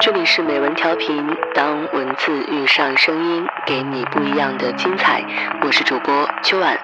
[0.00, 1.14] 这里是美文调频，
[1.54, 5.22] 当文字遇上声音，给你不一样的精彩。
[5.60, 6.74] 我是主播秋晚。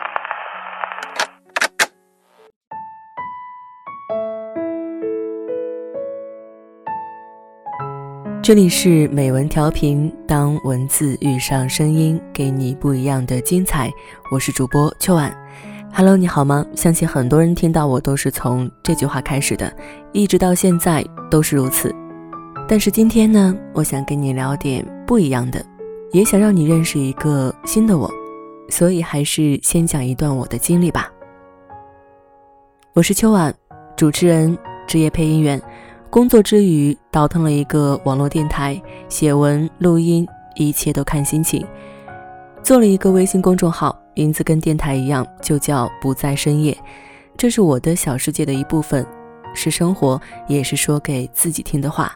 [8.42, 13.90] 这里是美文调频，当文字遇上声音，给你不一样的精彩。
[14.30, 15.34] 我是主播秋晚。
[15.90, 16.66] Hello，你好吗？
[16.74, 19.74] 相信很多人听到我都是从这句话开始的，
[20.12, 21.94] 一直到现在都是如此。
[22.68, 25.64] 但是今天呢，我想跟你聊点不一样的，
[26.10, 28.10] 也想让你认识一个新的我，
[28.68, 31.08] 所以还是先讲一段我的经历吧。
[32.92, 33.54] 我是秋晚，
[33.96, 35.62] 主持人，职业配音员，
[36.10, 41.64] 工作之余倒腾了一个网络电台，写文、录音，一切都看心情。
[42.64, 46.76] 做了一个微信公众号，名字跟电台一样，就叫不在深夜。
[47.36, 49.06] 这是我的小世界的一部分，
[49.54, 52.12] 是生活，也是说给自己听的话。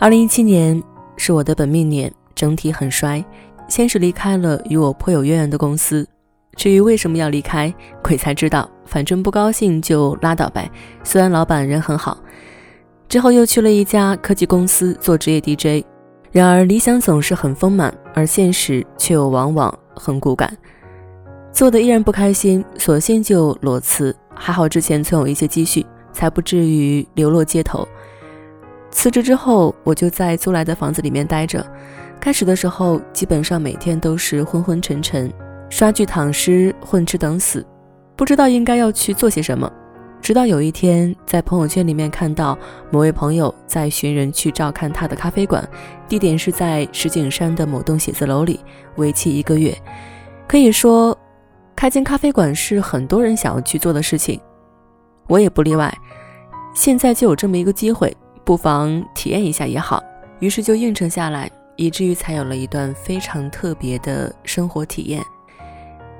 [0.00, 0.80] 二零一七年
[1.16, 3.24] 是我的本命年，整体很衰。
[3.66, 6.06] 先是离开了与我颇有渊源的公司，
[6.54, 8.70] 至于为什么要离开，鬼才知道。
[8.86, 10.70] 反正不高兴就拉倒呗。
[11.02, 12.16] 虽然老板人很好，
[13.08, 15.84] 之后又去了一家科技公司做职业 DJ。
[16.30, 20.56] 然而理想总是很丰满，而现实却又往往很骨感。
[21.52, 24.14] 做的依然不开心，索性就裸辞。
[24.32, 27.86] 还好之前存有一些积蓄，才不至于流落街头。
[28.90, 31.64] 辞职之后，我就在租来的房子里面待着。
[32.20, 35.32] 开始的时候，基本上每天都是昏昏沉沉，
[35.70, 37.64] 刷剧、躺尸、混吃等死，
[38.16, 39.70] 不知道应该要去做些什么。
[40.20, 42.58] 直到有一天，在朋友圈里面看到
[42.90, 45.66] 某位朋友在寻人去照看他的咖啡馆，
[46.08, 48.58] 地点是在石景山的某栋写字楼里，
[48.96, 49.72] 为期一个月。
[50.48, 51.16] 可以说，
[51.76, 54.40] 开间咖啡馆是很多人想要去做的事情，
[55.28, 55.96] 我也不例外。
[56.74, 58.14] 现在就有这么一个机会。
[58.48, 60.02] 不妨体验一下也好，
[60.38, 65.22] 于是就应承下来，以至于才有了一段非常特别的生活体验。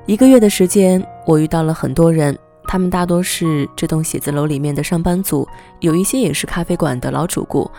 [0.04, 5.48] 一个月的时间，我遇到了很多人，他们大多是这栋写字楼里面的上班族，
[5.80, 7.70] 有一些也是咖啡馆的老主顾，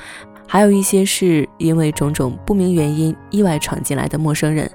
[0.47, 4.67] 还有一些是因为种种不明原因意外闯进来的陌生人。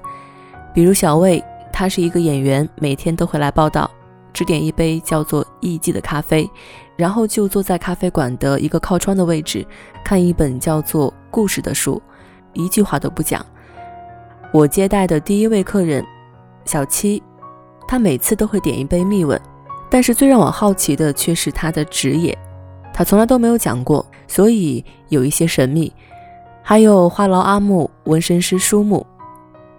[0.73, 1.43] 比如小魏，
[1.73, 3.91] 他是一个演员，每天都会来报道，
[4.35, 6.47] 只点一杯叫做“艺妓”的咖啡。
[6.97, 9.65] 然后就坐在咖啡馆的一个靠窗的位置，
[10.03, 12.01] 看一本叫做《故事》的书，
[12.53, 13.45] 一句话都不讲。
[14.53, 16.05] 我接待的第一位客人
[16.63, 17.21] 小七，
[17.85, 19.37] 他每次都会点一杯蜜吻，
[19.89, 22.37] 但是最让我好奇的却是他的职业，
[22.93, 25.91] 他从来都没有讲过，所以有一些神秘。
[26.63, 29.05] 还有话痨阿木、纹身师舒木，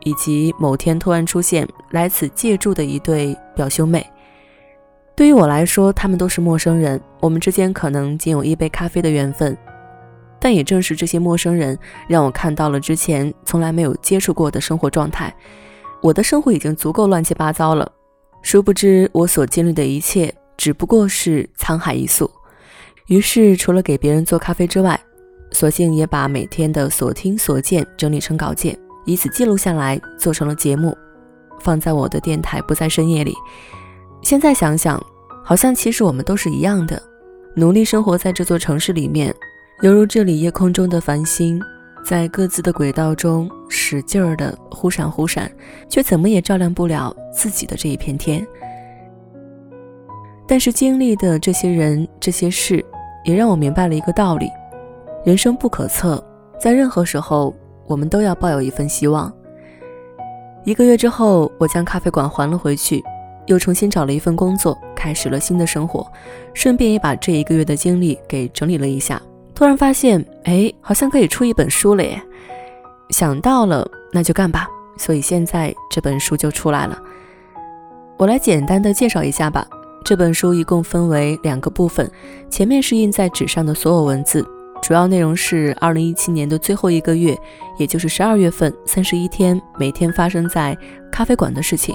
[0.01, 4.07] 以及某天突然出现来此借住的一对表兄妹。
[5.17, 9.57] 对于我来说，他们都是陌生人，我们之间可能仅有一杯咖啡的缘分。
[10.39, 15.35] 但也正是这些陌生人，让我看到了之前从来没有接触过的生活状态。
[16.03, 17.91] 我的生活已经足够乱七八糟了，
[18.43, 22.31] 殊不知我所经历的一切只不过是沧海一粟。
[23.07, 25.01] 于是，除了给别人做咖啡之外，
[25.51, 30.95] 索性也把每天的所听所见整理成稿件，以此记录下来，做成了节目，
[31.59, 33.35] 放在我的电台《不在深夜》里。
[34.27, 35.01] 现在想想，
[35.45, 37.01] 好像其实我们都是一样的，
[37.55, 39.33] 努力生活在这座城市里面，
[39.83, 41.63] 犹如这里夜空中的繁星，
[42.05, 45.49] 在各自的轨道中使劲儿的忽闪忽闪，
[45.89, 48.45] 却怎么也照亮不了自己的这一片天。
[50.45, 52.85] 但是经历的这些人、这些事，
[53.25, 54.51] 也让我明白了一个道理：
[55.25, 56.21] 人生不可测，
[56.59, 57.55] 在任何时候，
[57.87, 59.33] 我们都要抱有一份希望。
[60.65, 63.01] 一个月之后，我将咖啡馆还了回去。
[63.47, 66.07] 又重新找了一份工作，开始了新的生活，
[66.55, 69.21] 顺便也把这一个月的经历给整理了一下。
[69.55, 72.21] 突然发现，哎，好像可以出一本书了耶！
[73.11, 74.67] 想到了，那就干吧。
[74.99, 76.99] 所以现在这本书就出来了。
[78.19, 79.67] 我来简单的介绍一下吧。
[80.05, 82.11] 这本书一共分为两个部分，
[82.49, 84.47] 前面是印在纸上的所有文字，
[84.81, 87.37] 主要内容是二零一七年的最后一个月，
[87.79, 90.77] 也就是十二月份三十一天，每天发生在
[91.11, 91.95] 咖啡馆的事情。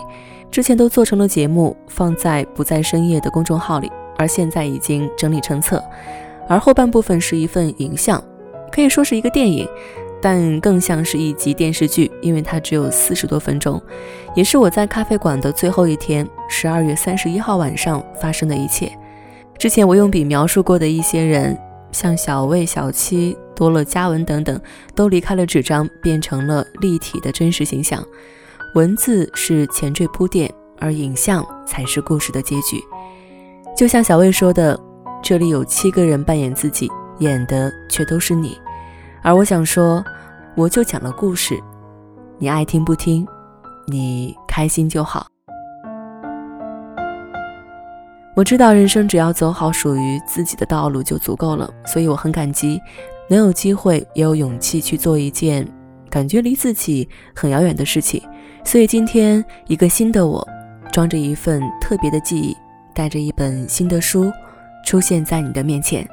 [0.52, 5.82] 之前都做成了节目，放在不在深夜的公众号里，而现在已经整理成册。
[6.50, 8.22] 而后半部分是一份影像，
[8.70, 9.66] 可以说是一个电影，
[10.22, 13.82] 但更像是一集电视剧，因为它只有四十多分钟，
[14.36, 18.92] 也是我在咖啡馆的最后一天，十二月三十一号晚上发生的一切。
[19.58, 21.58] 之前我用笔描述过的一些人，
[21.94, 24.60] 像小魏、小七、多乐、嘉文等等，
[24.94, 28.06] 都离开了纸张，变成了立体的真实形象。
[28.74, 32.82] 文字是前缀铺垫，而影像才是故事的结局。
[33.76, 34.80] 就像小魏说的，
[35.22, 36.90] 这里有七个人扮演自己，
[37.20, 38.58] 演的却都是你。
[39.22, 40.02] 而我想说，
[40.56, 41.60] 我就讲了故事，
[42.38, 43.28] 你爱听不听，
[43.88, 45.28] 你开心就好。
[48.38, 52.80] 我知道人生只要走好属于自己的道路就足够了，所以我很感激
[53.30, 55.68] 能有机会也有勇气去做一件
[56.10, 58.24] 感觉离自己很遥远的事情。
[58.64, 60.48] 所以今天一个新的我，
[60.92, 62.56] 装着一份特别的记忆，
[62.94, 64.32] 带着一本新的书，
[64.86, 66.08] 出现在你的面前。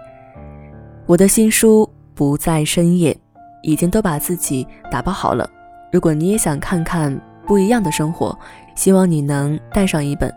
[1.07, 3.17] 我的新书不在深夜，
[3.63, 5.49] 已经都把自己打包好了。
[5.93, 8.37] 如果你也想看看不一样的生活，
[8.75, 10.33] 希望你能带上一本。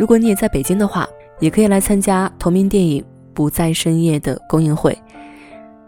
[0.00, 1.08] 如果你也在北京的话，
[1.38, 3.02] 也可以来参加同名电影
[3.32, 4.96] 《不在深夜》的公映会。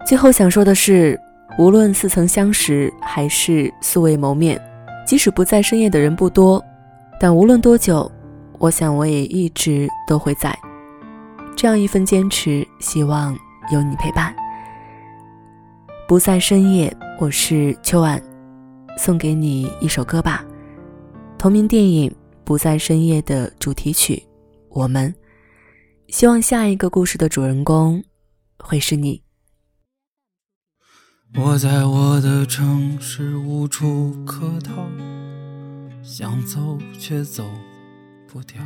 [0.06, 1.18] 最后想说的是，
[1.58, 4.60] 无论似曾相识还是素未谋面，
[5.06, 6.64] 即使不在深夜的人不多，
[7.20, 8.10] 但无论多久，
[8.58, 10.56] 我想我也一直都会在。
[11.56, 13.36] 这样一份坚持，希望
[13.72, 14.34] 有你陪伴。
[16.08, 18.22] 不在深夜，我是秋晚，
[18.98, 20.44] 送给你一首歌吧。
[21.38, 22.14] 同名电影。
[22.46, 24.22] 不在深夜的主题曲，
[24.68, 25.14] 我们
[26.08, 28.04] 希望下一个故事的主人公
[28.58, 29.23] 会是你。
[31.36, 34.88] 我在我的城市无处可逃，
[36.02, 37.44] 想走却走
[38.28, 38.62] 不掉。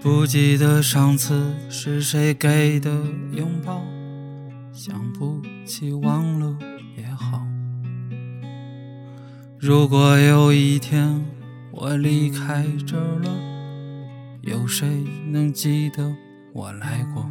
[0.00, 2.90] 不记得上次是谁给的
[3.32, 3.82] 拥抱，
[4.72, 6.56] 想不起忘了
[6.96, 7.40] 也好。
[9.58, 11.24] 如果有一天。
[11.74, 13.30] 我离开这儿了，
[14.42, 14.86] 有谁
[15.30, 16.14] 能记得
[16.52, 17.26] 我来过？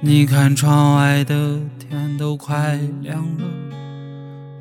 [0.00, 3.44] 你看窗外的天都快亮了，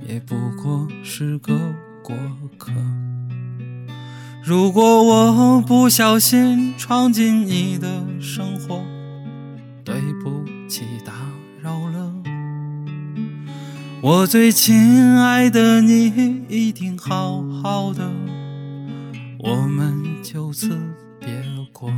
[0.07, 1.55] 也不过是个
[2.01, 2.15] 过
[2.57, 2.71] 客。
[4.43, 7.87] 如果我不小心闯进你的
[8.19, 8.81] 生活，
[9.83, 11.13] 对不起，打
[11.61, 12.11] 扰了。
[14.01, 14.75] 我最亲
[15.17, 18.09] 爱的你，一定好好的，
[19.37, 20.75] 我们就此
[21.19, 21.29] 别
[21.71, 21.91] 过。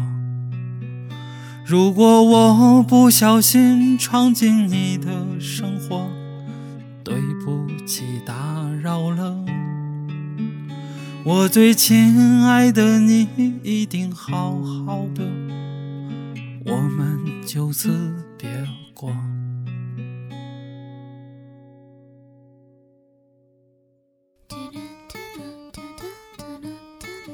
[1.70, 6.10] 如果我不小心闯进你的生活，
[7.04, 7.14] 对
[7.46, 8.34] 不起，打
[8.82, 9.46] 扰了。
[11.24, 13.28] 我最亲爱的你，
[13.62, 15.24] 一定好好的，
[16.66, 18.50] 我们就此别
[18.96, 19.16] 过。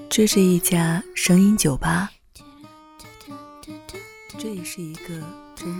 [0.09, 2.11] 这是一家声音酒吧，
[4.65, 5.21] 是一个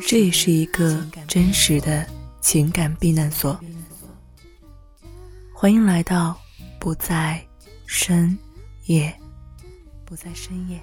[0.06, 2.08] 这也是一个真实的
[2.40, 3.60] 情感避难所。
[5.52, 6.40] 欢迎来到
[6.80, 7.44] 不在
[7.88, 8.38] 深
[8.86, 9.14] 夜，
[10.06, 10.80] 不在深夜。